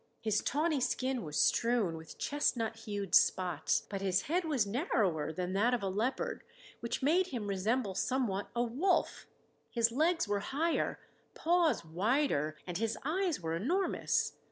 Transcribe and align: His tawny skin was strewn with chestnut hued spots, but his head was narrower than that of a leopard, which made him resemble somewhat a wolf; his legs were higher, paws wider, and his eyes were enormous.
His 0.19 0.41
tawny 0.41 0.79
skin 0.81 1.21
was 1.21 1.39
strewn 1.39 1.95
with 1.95 2.17
chestnut 2.17 2.75
hued 2.75 3.13
spots, 3.13 3.85
but 3.87 4.01
his 4.01 4.23
head 4.23 4.45
was 4.45 4.65
narrower 4.65 5.31
than 5.31 5.53
that 5.53 5.75
of 5.75 5.83
a 5.83 5.89
leopard, 5.89 6.41
which 6.79 7.03
made 7.03 7.27
him 7.27 7.45
resemble 7.45 7.93
somewhat 7.93 8.49
a 8.55 8.63
wolf; 8.63 9.27
his 9.69 9.91
legs 9.91 10.27
were 10.27 10.39
higher, 10.39 10.97
paws 11.35 11.85
wider, 11.85 12.57
and 12.65 12.79
his 12.79 12.97
eyes 13.05 13.41
were 13.41 13.53
enormous. 13.55 14.33